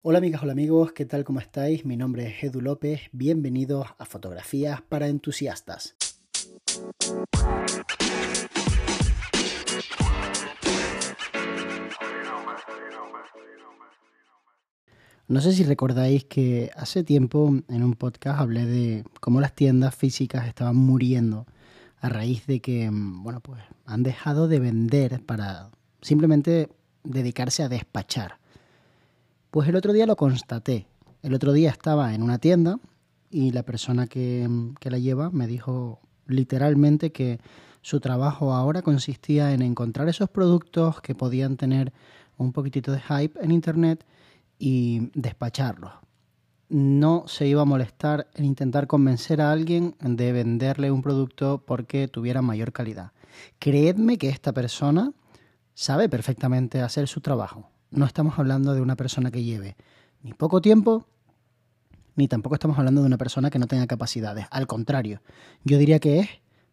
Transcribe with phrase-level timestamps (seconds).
[0.00, 1.24] Hola amigas, hola amigos, ¿qué tal?
[1.24, 1.84] ¿Cómo estáis?
[1.84, 5.96] Mi nombre es Edu López, bienvenidos a Fotografías para Entusiastas.
[15.26, 19.96] No sé si recordáis que hace tiempo en un podcast hablé de cómo las tiendas
[19.96, 21.44] físicas estaban muriendo
[22.00, 25.70] a raíz de que, bueno, pues han dejado de vender para
[26.02, 26.68] simplemente
[27.02, 28.38] dedicarse a despachar.
[29.50, 30.86] Pues el otro día lo constaté.
[31.22, 32.78] El otro día estaba en una tienda
[33.30, 34.46] y la persona que,
[34.82, 37.40] la lleva me dijo literalmente que
[37.80, 41.94] su trabajo ahora consistía en encontrar esos productos que podían tener
[42.36, 44.04] un poquitito de hype en internet
[44.58, 45.92] y despacharlos.
[46.68, 52.06] No se iba a molestar en intentar convencer a alguien de venderle un producto porque
[52.06, 53.12] tuviera mayor calidad.
[53.58, 55.14] Creedme que esta persona
[55.72, 59.76] sabe perfectamente hacer su trabajo no estamos hablando de una persona que lleve
[60.22, 61.06] ni poco tiempo,
[62.16, 64.46] ni tampoco estamos hablando de una persona que no tenga capacidades.
[64.50, 65.22] Al contrario,
[65.64, 66.28] yo diría que es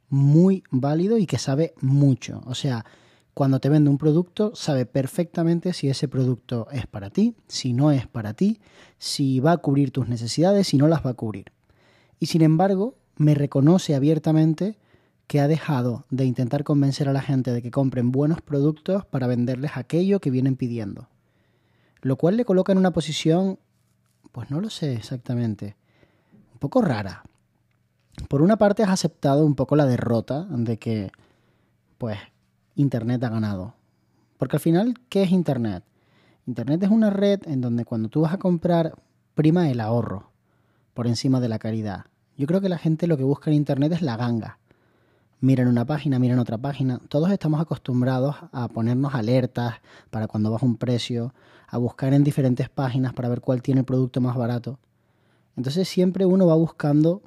[0.10, 2.42] muy válido y que sabe mucho.
[2.46, 2.86] O sea,
[3.34, 7.92] cuando te vende un producto, sabe perfectamente si ese producto es para ti, si no
[7.92, 8.60] es para ti,
[8.98, 11.52] si va a cubrir tus necesidades, si no las va a cubrir.
[12.20, 14.78] Y sin embargo, me reconoce abiertamente
[15.28, 19.28] que ha dejado de intentar convencer a la gente de que compren buenos productos para
[19.28, 21.10] venderles aquello que vienen pidiendo.
[22.02, 23.58] Lo cual le coloca en una posición,
[24.32, 25.76] pues no lo sé exactamente,
[26.54, 27.24] un poco rara.
[28.30, 31.12] Por una parte has aceptado un poco la derrota de que,
[31.98, 32.20] pues,
[32.76, 33.74] Internet ha ganado.
[34.38, 35.84] Porque al final, ¿qué es Internet?
[36.46, 38.94] Internet es una red en donde cuando tú vas a comprar,
[39.34, 40.30] prima el ahorro
[40.94, 42.06] por encima de la calidad.
[42.38, 44.60] Yo creo que la gente lo que busca en Internet es la ganga
[45.46, 47.00] miran una página, miran otra página.
[47.08, 49.76] Todos estamos acostumbrados a ponernos alertas
[50.10, 51.34] para cuando baja un precio,
[51.68, 54.80] a buscar en diferentes páginas para ver cuál tiene el producto más barato.
[55.56, 57.22] Entonces siempre uno va buscando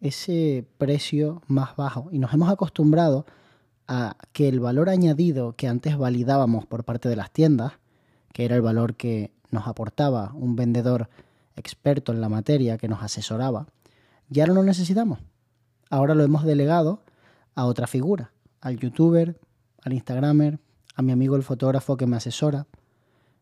[0.00, 3.24] ese precio más bajo y nos hemos acostumbrado
[3.88, 7.72] a que el valor añadido que antes validábamos por parte de las tiendas,
[8.32, 11.08] que era el valor que nos aportaba un vendedor
[11.56, 13.66] experto en la materia que nos asesoraba,
[14.28, 15.20] ya no lo necesitamos.
[15.88, 17.05] Ahora lo hemos delegado
[17.56, 19.40] a otra figura, al youtuber,
[19.82, 20.60] al instagramer,
[20.94, 22.66] a mi amigo el fotógrafo que me asesora,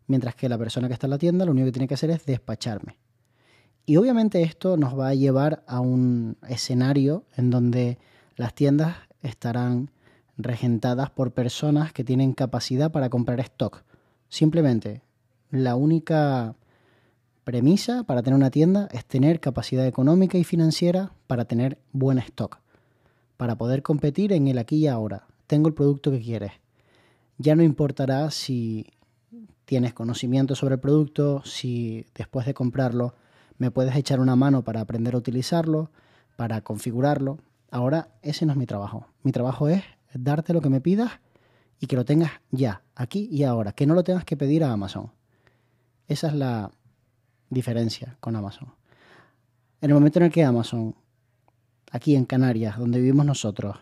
[0.07, 2.11] mientras que la persona que está en la tienda lo único que tiene que hacer
[2.11, 2.97] es despacharme.
[3.85, 7.99] Y obviamente esto nos va a llevar a un escenario en donde
[8.37, 9.91] las tiendas estarán
[10.39, 13.83] regentadas por personas que tienen capacidad para comprar stock.
[14.29, 15.03] Simplemente
[15.51, 16.55] la única
[17.43, 22.64] premisa para tener una tienda es tener capacidad económica y financiera para tener buen stock
[23.37, 25.27] para poder competir en el aquí y ahora.
[25.47, 26.53] Tengo el producto que quieres.
[27.39, 28.87] Ya no importará si
[29.65, 33.15] tienes conocimiento sobre el producto, si después de comprarlo
[33.59, 35.91] me puedes echar una mano para aprender a utilizarlo,
[36.37, 37.39] para configurarlo.
[37.71, 39.07] Ahora ese no es mi trabajo.
[39.23, 41.13] Mi trabajo es darte lo que me pidas
[41.81, 44.73] y que lo tengas ya, aquí y ahora, que no lo tengas que pedir a
[44.73, 45.13] Amazon.
[46.09, 46.71] Esa es la
[47.51, 48.73] diferencia con Amazon.
[49.81, 50.95] En el momento en el que Amazon
[51.95, 53.77] aquí en Canarias, donde vivimos nosotros,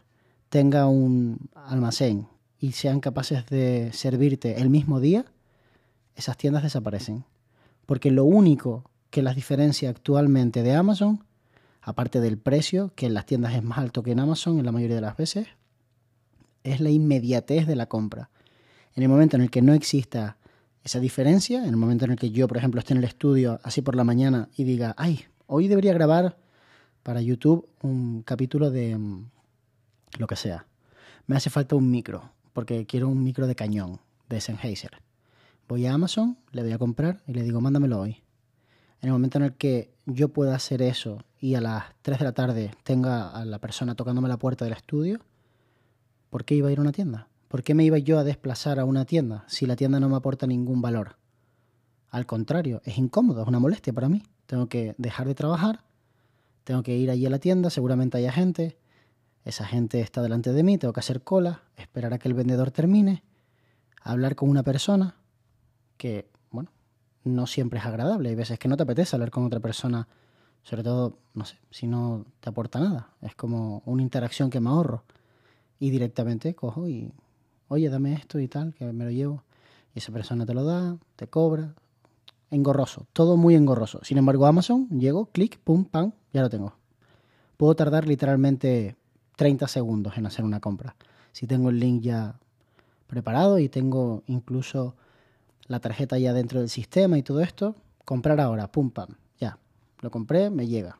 [0.50, 2.28] tenga un almacén
[2.58, 5.24] y sean capaces de servirte el mismo día,
[6.14, 7.24] esas tiendas desaparecen.
[7.86, 11.24] Porque lo único que las diferencia actualmente de Amazon,
[11.80, 14.72] aparte del precio, que en las tiendas es más alto que en Amazon en la
[14.72, 15.48] mayoría de las veces,
[16.64, 18.28] es la inmediatez de la compra.
[18.94, 20.36] En el momento en el que no exista
[20.84, 23.58] esa diferencia, en el momento en el que yo, por ejemplo, esté en el estudio
[23.62, 26.41] así por la mañana y diga, ay, hoy debería grabar
[27.02, 29.30] para YouTube un capítulo de mm,
[30.18, 30.66] lo que sea.
[31.26, 35.02] Me hace falta un micro, porque quiero un micro de cañón de Sennheiser.
[35.68, 38.22] Voy a Amazon, le voy a comprar y le digo, mándamelo hoy.
[39.00, 42.24] En el momento en el que yo pueda hacer eso y a las 3 de
[42.24, 45.20] la tarde tenga a la persona tocándome la puerta del estudio,
[46.30, 47.28] ¿por qué iba a ir a una tienda?
[47.48, 50.16] ¿Por qué me iba yo a desplazar a una tienda si la tienda no me
[50.16, 51.16] aporta ningún valor?
[52.10, 54.22] Al contrario, es incómodo, es una molestia para mí.
[54.46, 55.84] Tengo que dejar de trabajar
[56.64, 58.76] tengo que ir allí a la tienda, seguramente haya gente.
[59.44, 62.70] Esa gente está delante de mí, tengo que hacer cola, esperar a que el vendedor
[62.70, 63.24] termine,
[64.00, 65.16] hablar con una persona
[65.96, 66.70] que, bueno,
[67.24, 68.28] no siempre es agradable.
[68.28, 70.06] Hay veces que no te apetece hablar con otra persona,
[70.62, 73.10] sobre todo, no sé, si no te aporta nada.
[73.20, 75.04] Es como una interacción que me ahorro.
[75.80, 77.12] Y directamente cojo y,
[77.66, 79.42] oye, dame esto y tal, que me lo llevo.
[79.94, 81.74] Y esa persona te lo da, te cobra,
[82.50, 83.98] engorroso, todo muy engorroso.
[84.04, 86.74] Sin embargo, Amazon, llego, clic, pum, pam, ya lo tengo.
[87.56, 88.96] Puedo tardar literalmente
[89.36, 90.96] 30 segundos en hacer una compra.
[91.32, 92.38] Si tengo el link ya
[93.06, 94.94] preparado y tengo incluso
[95.66, 99.08] la tarjeta ya dentro del sistema y todo esto, comprar ahora, pum, pam,
[99.38, 99.58] ya,
[100.00, 100.98] lo compré, me llega.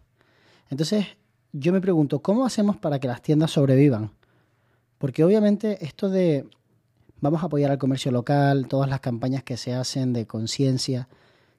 [0.71, 1.07] Entonces,
[1.53, 4.13] yo me pregunto, ¿cómo hacemos para que las tiendas sobrevivan?
[4.99, 6.47] Porque obviamente esto de
[7.21, 11.09] vamos a apoyar al comercio local, todas las campañas que se hacen de conciencia,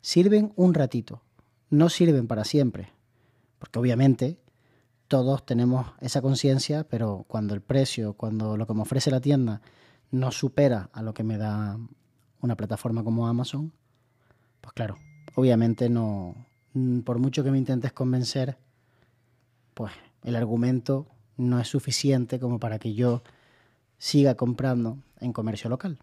[0.02, 1.22] sirven un ratito,
[1.70, 2.90] no sirven para siempre.
[3.63, 4.42] Porque obviamente
[5.07, 9.62] todos tenemos esa conciencia, pero cuando el precio, cuando lo que me ofrece la tienda
[10.12, 11.80] no supera a lo que me da
[12.42, 13.71] una plataforma como Amazon,
[14.60, 14.98] pues claro,
[15.36, 16.36] obviamente no,
[17.06, 18.57] por mucho que me intentes convencer,
[19.75, 19.94] pues
[20.24, 21.07] el argumento
[21.38, 23.24] no es suficiente como para que yo
[23.98, 26.00] siga comprando en comercio local.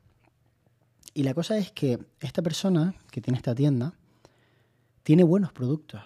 [1.12, 3.92] Y la cosa es que esta persona que tiene esta tienda
[5.02, 6.00] tiene buenos productos.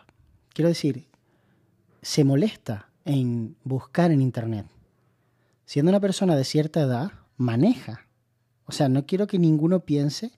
[0.53, 1.14] Quiero decir,
[2.05, 4.67] se molesta en buscar en Internet.
[5.65, 8.06] Siendo una persona de cierta edad, maneja.
[8.67, 10.33] O sea, no quiero que ninguno piense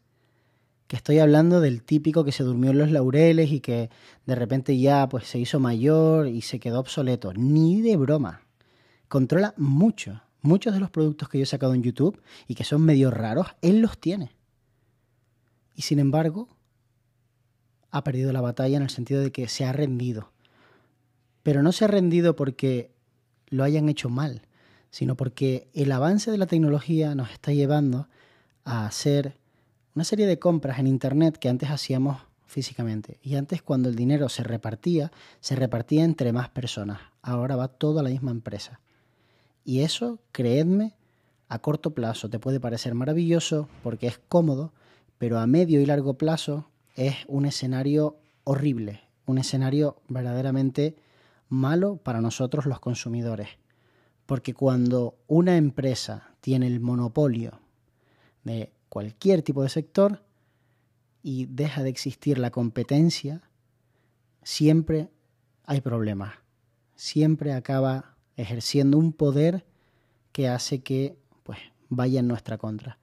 [0.87, 3.91] que estoy hablando del típico que se durmió en los laureles y que
[4.27, 7.33] de repente ya pues se hizo mayor y se quedó obsoleto.
[7.35, 8.43] Ni de broma.
[9.09, 10.23] Controla mucho.
[10.43, 13.49] Muchos de los productos que yo he sacado en YouTube y que son medio raros,
[13.61, 14.37] él los tiene.
[15.75, 16.49] Y sin embargo,
[17.91, 20.31] ha perdido la batalla en el sentido de que se ha rendido.
[21.47, 22.91] Pero no se ha rendido porque
[23.51, 24.43] lo hayan hecho mal,
[24.91, 28.09] sino porque el avance de la tecnología nos está llevando
[28.65, 29.37] a hacer
[29.95, 33.21] una serie de compras en Internet que antes hacíamos físicamente.
[33.23, 36.99] Y antes cuando el dinero se repartía, se repartía entre más personas.
[37.23, 38.81] Ahora va todo a la misma empresa.
[39.65, 40.97] Y eso, creedme,
[41.49, 44.73] a corto plazo te puede parecer maravilloso porque es cómodo,
[45.17, 50.97] pero a medio y largo plazo es un escenario horrible, un escenario verdaderamente
[51.49, 53.49] malo para nosotros los consumidores.
[54.27, 57.61] Porque cuando una empresa tiene el monopolio
[58.45, 60.25] de cualquier tipo de sector
[61.23, 63.43] y deja de existir la competencia,
[64.43, 65.11] siempre
[65.65, 66.35] hay problemas.
[66.95, 69.67] Siempre acaba ejerciendo un poder
[70.33, 71.59] que hace que pues,
[71.89, 72.99] vaya en nuestra contra.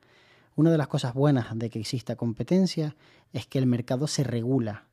[0.56, 2.96] Una de las cosas buenas de que exista competencia
[3.34, 4.86] es que el mercado se regula.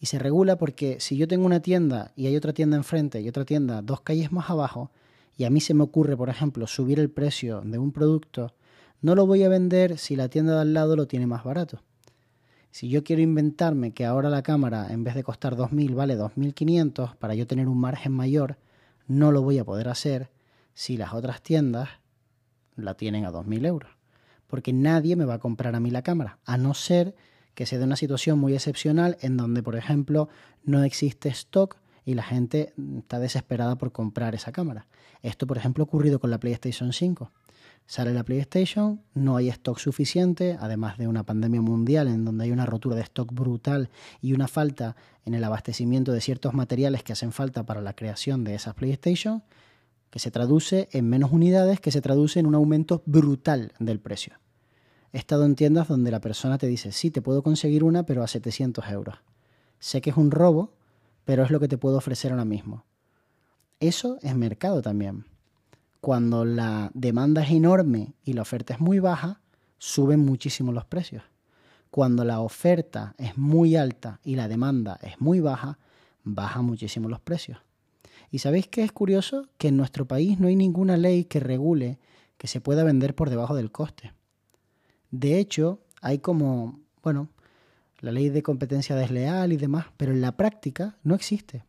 [0.00, 3.28] Y se regula porque si yo tengo una tienda y hay otra tienda enfrente y
[3.28, 4.90] otra tienda dos calles más abajo,
[5.36, 8.52] y a mí se me ocurre, por ejemplo, subir el precio de un producto,
[9.00, 11.82] no lo voy a vender si la tienda de al lado lo tiene más barato.
[12.70, 17.16] Si yo quiero inventarme que ahora la cámara, en vez de costar 2.000, vale 2.500
[17.16, 18.56] para yo tener un margen mayor,
[19.06, 20.30] no lo voy a poder hacer
[20.72, 21.88] si las otras tiendas
[22.74, 23.90] la tienen a 2.000 euros.
[24.46, 27.14] Porque nadie me va a comprar a mí la cámara, a no ser
[27.54, 30.28] que se dé una situación muy excepcional en donde, por ejemplo,
[30.64, 34.86] no existe stock y la gente está desesperada por comprar esa cámara.
[35.22, 37.30] Esto, por ejemplo, ha ocurrido con la PlayStation 5.
[37.86, 42.50] Sale la PlayStation, no hay stock suficiente, además de una pandemia mundial en donde hay
[42.50, 43.90] una rotura de stock brutal
[44.22, 44.96] y una falta
[45.26, 49.42] en el abastecimiento de ciertos materiales que hacen falta para la creación de esas PlayStation,
[50.10, 54.34] que se traduce en menos unidades, que se traduce en un aumento brutal del precio.
[55.14, 58.22] He estado en tiendas donde la persona te dice, sí, te puedo conseguir una, pero
[58.22, 59.16] a 700 euros.
[59.78, 60.74] Sé que es un robo,
[61.24, 62.84] pero es lo que te puedo ofrecer ahora mismo.
[63.80, 65.24] Eso es mercado también
[66.04, 69.40] cuando la demanda es enorme y la oferta es muy baja,
[69.78, 71.22] suben muchísimo los precios.
[71.90, 75.78] Cuando la oferta es muy alta y la demanda es muy baja,
[76.22, 77.56] bajan muchísimo los precios.
[78.30, 79.48] ¿Y sabéis qué es curioso?
[79.56, 81.98] Que en nuestro país no hay ninguna ley que regule
[82.36, 84.12] que se pueda vender por debajo del coste.
[85.14, 87.28] De hecho, hay como, bueno,
[88.00, 91.62] la ley de competencia desleal y demás, pero en la práctica no existe.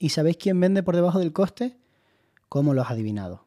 [0.00, 1.76] ¿Y sabéis quién vende por debajo del coste?
[2.48, 3.44] ¿Cómo lo has adivinado?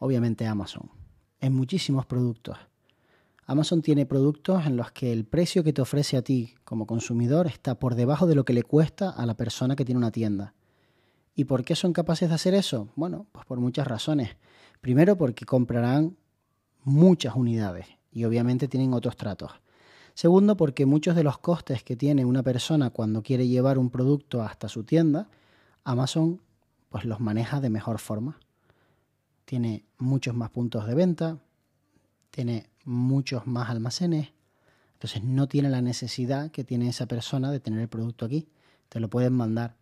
[0.00, 0.90] Obviamente Amazon.
[1.38, 2.58] En muchísimos productos.
[3.44, 7.46] Amazon tiene productos en los que el precio que te ofrece a ti como consumidor
[7.46, 10.54] está por debajo de lo que le cuesta a la persona que tiene una tienda.
[11.36, 12.88] ¿Y por qué son capaces de hacer eso?
[12.96, 14.36] Bueno, pues por muchas razones.
[14.80, 16.16] Primero porque comprarán
[16.86, 19.50] muchas unidades y obviamente tienen otros tratos.
[20.14, 24.40] Segundo porque muchos de los costes que tiene una persona cuando quiere llevar un producto
[24.40, 25.28] hasta su tienda,
[25.84, 26.40] Amazon
[26.88, 28.38] pues los maneja de mejor forma.
[29.44, 31.38] Tiene muchos más puntos de venta,
[32.30, 34.32] tiene muchos más almacenes,
[34.92, 38.48] entonces no tiene la necesidad que tiene esa persona de tener el producto aquí,
[38.88, 39.74] te lo pueden mandar.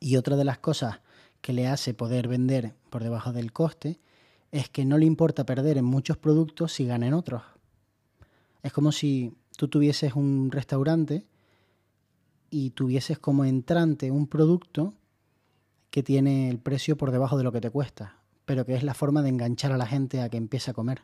[0.00, 1.00] Y otra de las cosas
[1.42, 4.00] que le hace poder vender por debajo del coste
[4.50, 7.42] es que no le importa perder en muchos productos si gana en otros.
[8.62, 11.26] Es como si tú tuvieses un restaurante
[12.50, 14.94] y tuvieses como entrante un producto
[15.90, 18.94] que tiene el precio por debajo de lo que te cuesta, pero que es la
[18.94, 21.02] forma de enganchar a la gente a que empiece a comer.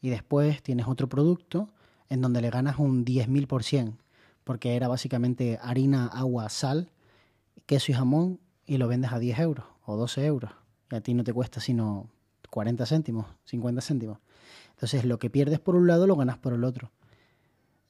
[0.00, 1.68] Y después tienes otro producto
[2.08, 3.96] en donde le ganas un 10.000%,
[4.44, 6.90] porque era básicamente harina, agua, sal,
[7.66, 10.52] queso y jamón, y lo vendes a 10 euros o 12 euros.
[10.90, 12.08] Y a ti no te cuesta sino
[12.50, 14.18] 40 céntimos, 50 céntimos.
[14.70, 16.90] Entonces lo que pierdes por un lado lo ganas por el otro.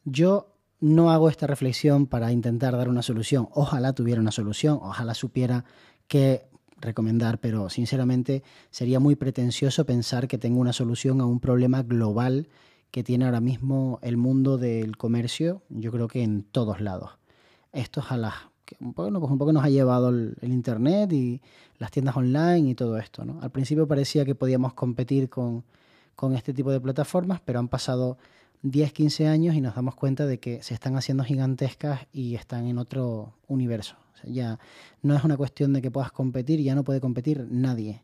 [0.05, 3.49] Yo no hago esta reflexión para intentar dar una solución.
[3.52, 5.64] Ojalá tuviera una solución, ojalá supiera
[6.09, 6.49] qué
[6.81, 12.49] recomendar, pero sinceramente sería muy pretencioso pensar que tengo una solución a un problema global
[12.90, 17.12] que tiene ahora mismo el mundo del comercio, yo creo que en todos lados.
[17.73, 18.07] Esto es
[18.79, 21.41] bueno, pues un poco nos ha llevado el, internet y
[21.79, 23.41] las tiendas online y todo esto, ¿no?
[23.41, 25.65] Al principio parecía que podíamos competir con,
[26.15, 28.19] con este tipo de plataformas, pero han pasado
[28.62, 32.67] 10, 15 años y nos damos cuenta de que se están haciendo gigantescas y están
[32.67, 33.97] en otro universo.
[34.25, 34.59] ya
[35.03, 38.03] no es una cuestión de que puedas competir, ya no puede competir nadie.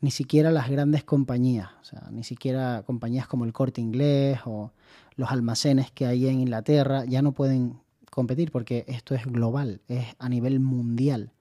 [0.00, 4.72] Ni siquiera las grandes compañías, o sea, ni siquiera compañías como el Corte Inglés o
[5.16, 7.83] los almacenes que hay en Inglaterra ya no pueden
[8.14, 11.32] competir porque esto es global, es a nivel mundial.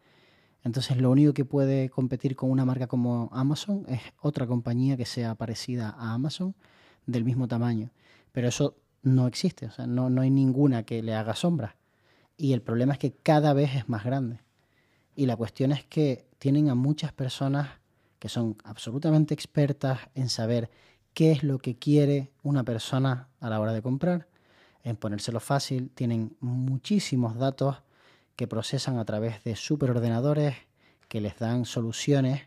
[0.64, 5.06] Entonces lo único que puede competir con una marca como Amazon es otra compañía que
[5.06, 6.56] sea parecida a Amazon
[7.06, 7.92] del mismo tamaño.
[8.32, 11.76] Pero eso no existe, o sea, no, no hay ninguna que le haga sombra.
[12.38, 14.40] Y el problema es que cada vez es más grande.
[15.16, 17.70] Y la cuestión es que tienen a muchas personas
[18.18, 20.72] que son absolutamente expertas en saber
[21.14, 24.28] qué es lo que quiere una persona a la hora de comprar,
[24.84, 27.78] en ponérselo fácil, tienen muchísimos datos
[28.36, 30.56] que procesan a través de superordenadores
[31.08, 32.42] que les dan soluciones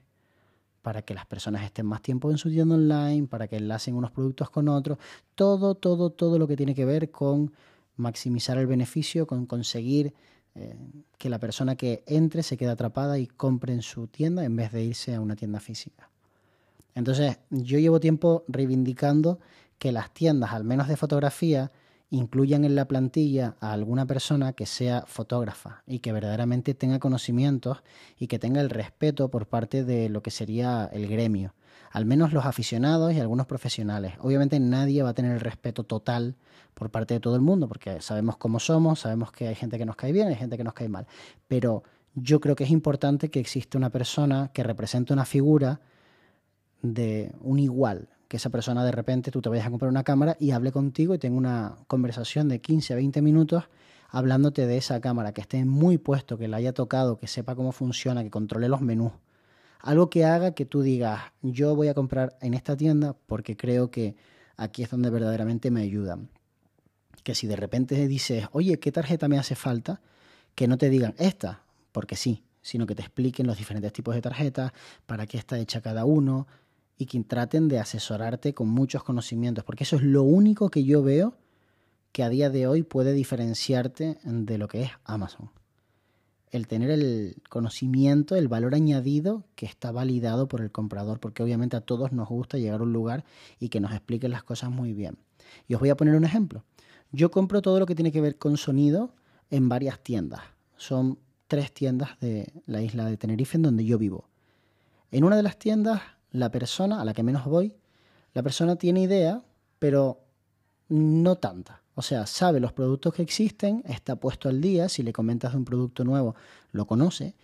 [0.82, 4.12] para que las personas estén más tiempo en su tienda online, para que enlacen unos
[4.12, 4.98] productos con otros,
[5.34, 7.52] todo, todo, todo lo que tiene que ver con
[7.96, 10.14] maximizar el beneficio, con conseguir
[10.54, 10.76] eh,
[11.18, 14.72] que la persona que entre se quede atrapada y compre en su tienda en vez
[14.72, 16.10] de irse a una tienda física.
[16.94, 19.38] Entonces, yo llevo tiempo reivindicando
[19.78, 21.70] que las tiendas, al menos de fotografía,
[22.10, 27.82] incluyan en la plantilla a alguna persona que sea fotógrafa y que verdaderamente tenga conocimientos
[28.18, 31.54] y que tenga el respeto por parte de lo que sería el gremio.
[31.90, 34.14] Al menos los aficionados y algunos profesionales.
[34.20, 36.36] Obviamente nadie va a tener el respeto total
[36.74, 39.86] por parte de todo el mundo, porque sabemos cómo somos, sabemos que hay gente que
[39.86, 41.06] nos cae bien, hay gente que nos cae mal.
[41.48, 41.84] Pero
[42.14, 45.80] yo creo que es importante que exista una persona que represente una figura
[46.82, 50.36] de un igual, que esa persona de repente tú te vayas a comprar una cámara
[50.38, 53.64] y hable contigo y tenga una conversación de 15 a 20 minutos
[54.10, 57.72] hablándote de esa cámara, que esté muy puesto, que la haya tocado, que sepa cómo
[57.72, 59.12] funciona, que controle los menús.
[59.80, 63.90] Algo que haga que tú digas, yo voy a comprar en esta tienda porque creo
[63.90, 64.16] que
[64.58, 66.28] aquí es donde verdaderamente me ayudan.
[67.22, 70.02] Que si de repente dices, oye, ¿qué tarjeta me hace falta?
[70.54, 74.20] Que no te digan esta, porque sí, sino que te expliquen los diferentes tipos de
[74.20, 74.72] tarjetas,
[75.06, 76.46] para qué está hecha cada uno,
[76.98, 81.02] y que traten de asesorarte con muchos conocimientos, porque eso es lo único que yo
[81.02, 81.36] veo
[82.12, 85.50] que a día de hoy puede diferenciarte de lo que es Amazon.
[86.50, 91.76] El tener el conocimiento, el valor añadido que está validado por el comprador, porque obviamente
[91.76, 93.24] a todos nos gusta llegar a un lugar
[93.58, 95.18] y que nos expliquen las cosas muy bien.
[95.68, 96.64] Y os voy a poner un ejemplo.
[97.12, 99.14] Yo compro todo lo que tiene que ver con sonido
[99.50, 100.40] en varias tiendas.
[100.76, 104.28] Son tres tiendas de la isla de Tenerife en donde yo vivo.
[105.10, 106.00] En una de las tiendas
[106.36, 107.74] la persona a la que menos voy,
[108.34, 109.42] la persona tiene idea,
[109.78, 110.20] pero
[110.88, 111.82] no tanta.
[111.94, 115.58] O sea, sabe los productos que existen, está puesto al día, si le comentas de
[115.58, 116.34] un producto nuevo,
[116.72, 117.34] lo conoce,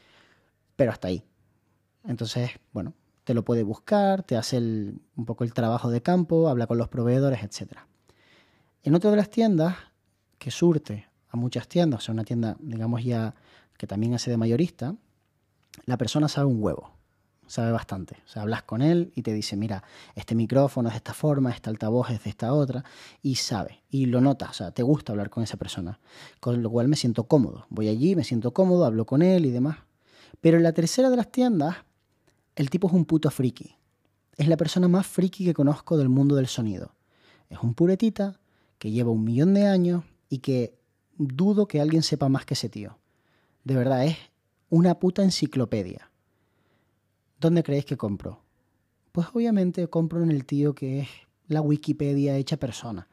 [0.77, 1.25] pero hasta ahí.
[2.05, 2.93] Entonces, bueno,
[3.25, 6.89] te lo puede buscar, te hace un poco el trabajo de campo, habla con los
[6.89, 7.79] proveedores, etc.
[8.83, 9.75] En otra de las tiendas,
[10.39, 13.35] que surte a muchas tiendas, o sea, una tienda, digamos ya,
[13.79, 14.95] que también hace de mayorista,
[15.87, 17.02] la persona sabe un huevo
[17.47, 18.17] sabe bastante.
[18.27, 19.85] O sea, hablas con él y te dice, mira,
[20.15, 22.85] este micrófono es de esta forma, este altavoz es de esta otra,
[23.23, 26.01] y sabe, y lo notas, o sea, te gusta hablar con esa persona,
[26.41, 27.67] con lo cual me siento cómodo.
[27.69, 29.79] Voy allí, me siento cómodo, hablo con él y demás.
[30.41, 31.77] Pero en la tercera de las tiendas,
[32.57, 33.77] el tipo es un puto friki.
[34.37, 36.95] Es la persona más friki que conozco del mundo del sonido.
[37.49, 38.41] Es un puretita
[38.79, 40.79] que lleva un millón de años y que
[41.19, 42.99] dudo que alguien sepa más que ese tío.
[43.65, 44.17] De verdad, es
[44.71, 46.12] una puta enciclopedia.
[47.43, 48.39] ¿Dónde creéis que compro?
[49.11, 51.09] Pues obviamente compro en el tío que es
[51.49, 53.09] la Wikipedia hecha persona,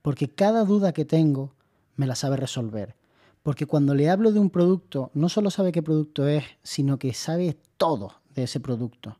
[0.00, 1.52] porque cada duda que tengo
[1.94, 2.96] me la sabe resolver.
[3.42, 7.12] Porque cuando le hablo de un producto, no solo sabe qué producto es, sino que
[7.12, 9.18] sabe todo de ese producto.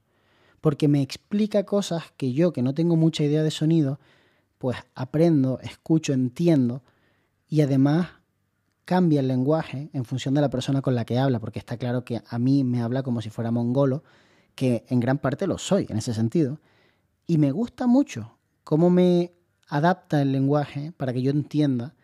[0.62, 4.00] Porque me explica cosas que yo, que no tengo mucha idea de sonido,
[4.56, 6.82] pues aprendo, escucho, entiendo
[7.50, 8.08] y además
[8.86, 12.06] cambia el lenguaje en función de la persona con la que habla, porque está claro
[12.06, 14.02] que a mí me habla como si fuera mongolo
[14.54, 16.60] que en gran parte lo soy en ese sentido.
[17.26, 19.32] Y me gusta mucho cómo me
[19.68, 21.94] adapta el lenguaje para que yo entienda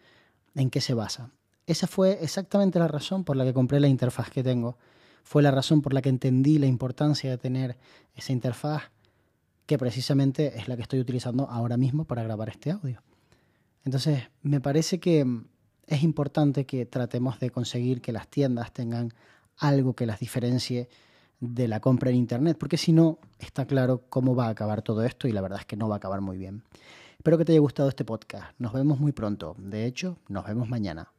[0.54, 1.30] en qué se basa.
[1.66, 4.78] Esa fue exactamente la razón por la que compré la interfaz que tengo.
[5.22, 7.76] Fue la razón por la que entendí la importancia de tener
[8.14, 8.90] esa interfaz
[9.66, 13.02] que precisamente es la que estoy utilizando ahora mismo para grabar este audio.
[13.84, 15.24] Entonces, me parece que
[15.86, 19.14] es importante que tratemos de conseguir que las tiendas tengan
[19.56, 20.88] algo que las diferencie
[21.40, 25.04] de la compra en Internet, porque si no, está claro cómo va a acabar todo
[25.04, 26.62] esto y la verdad es que no va a acabar muy bien.
[27.16, 28.52] Espero que te haya gustado este podcast.
[28.58, 29.54] Nos vemos muy pronto.
[29.58, 31.10] De hecho, nos vemos mañana.